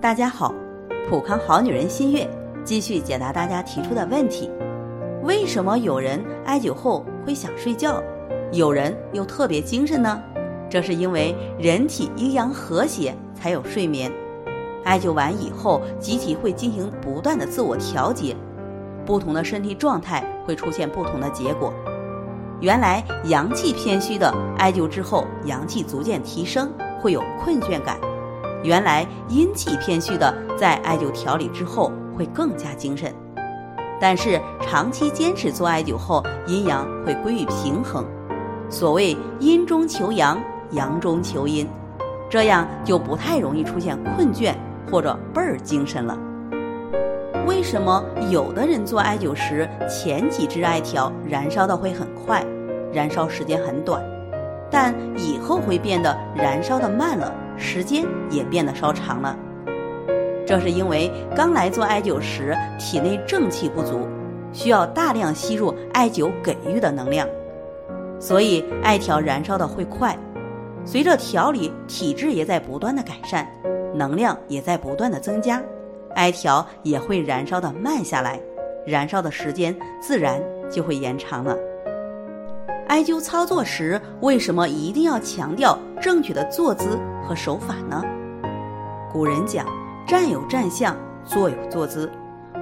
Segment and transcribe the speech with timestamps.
[0.00, 0.54] 大家好，
[1.10, 2.24] 普康好女人新月
[2.62, 4.48] 继续解答大家提出的问题：
[5.24, 8.00] 为什么有人艾灸后会想睡觉，
[8.52, 10.22] 有人又特别精神呢？
[10.70, 14.08] 这是因为人体阴阳和谐才有睡眠。
[14.84, 18.36] 艾灸完以后，机体会进行不断的自我调节，
[19.04, 21.74] 不同的身体状态会出现不同的结果。
[22.60, 27.98] 原来阳气偏虚的艾灸之后，阳气逐渐提升，会有困倦感。
[28.62, 33.14] 原来阴气偏虚的，在艾灸调理之后会更加精神，
[34.00, 38.04] 但是长期坚持做艾灸后，阴阳会归于平衡。
[38.68, 40.38] 所谓阴中求阳，
[40.72, 41.66] 阳中求阴，
[42.28, 44.52] 这样就不太容易出现困倦
[44.90, 46.18] 或者倍儿精神了。
[47.46, 52.44] 为什么有的人做艾灸时，前几支艾条燃烧的会很快，
[52.92, 54.02] 燃烧时间很短，
[54.70, 57.32] 但以后会变得燃烧的慢了？
[57.58, 59.36] 时间也变得稍长了，
[60.46, 64.06] 这是因为刚来做艾灸时体内正气不足，
[64.52, 67.28] 需要大量吸入艾灸给予的能量，
[68.18, 70.16] 所以艾条燃烧的会快。
[70.84, 73.46] 随着调理，体质也在不断的改善，
[73.94, 75.62] 能量也在不断的增加，
[76.14, 78.40] 艾条也会燃烧的慢下来，
[78.86, 80.40] 燃烧的时间自然
[80.70, 81.56] 就会延长了。
[82.86, 88.02] 艾灸操作时，为什么一定要强调正确的坐姿和手法呢？
[89.12, 89.66] 古人讲，
[90.06, 92.10] 站有站相，坐有坐姿，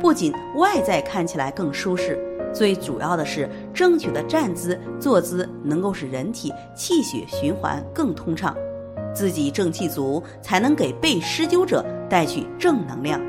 [0.00, 2.18] 不仅外在看起来更舒适，
[2.52, 8.56] 最主要的是正确的站姿、坐姿能够使人体气血循环更通畅，
[9.14, 13.20] 自己正气足，才能给被施灸者带去正能量。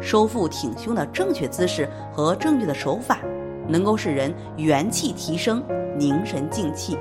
[0.00, 3.18] 收腹挺胸的正确姿势和正确的手法，
[3.66, 5.60] 能够使人元气提升。
[5.98, 6.96] 凝神静气，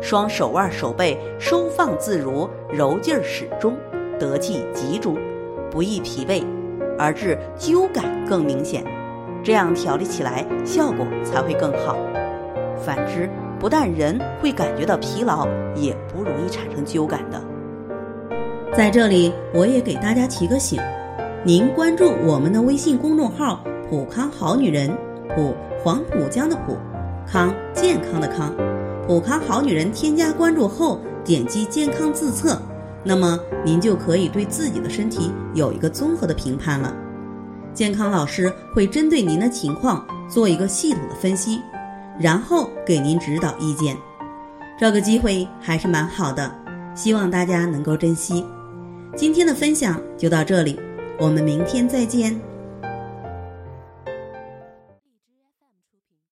[0.00, 3.76] 双手腕手背收放自如，柔劲儿始终，
[4.18, 5.16] 得气集中，
[5.70, 6.44] 不易疲惫，
[6.98, 8.84] 而致灸感更明显。
[9.42, 11.96] 这样调理起来效果才会更好。
[12.76, 17.40] 反之，不但人会感觉到疲劳，也不容易产生灸感的。
[18.72, 20.80] 在这里，我也给大家提个醒：
[21.44, 24.90] 您关注我们的微信公众号“普康好女人”，
[25.34, 26.76] 普黄浦江的浦。
[27.30, 28.54] 康健康的康，
[29.08, 32.60] 普康好女人添加关注后，点击健康自测，
[33.02, 36.94] 那么您就可以对自己的身体有一个综合的评判了。
[37.72, 41.62] 健康老师会针对您的情况做一个系统的分析，
[42.20, 43.96] 然后给您指导意见。
[44.78, 46.54] 这个机会还是蛮好的，
[46.94, 48.44] 希望大家能够珍惜。
[49.16, 50.78] 今天的分享就到这里，
[51.18, 52.38] 我们明天再见。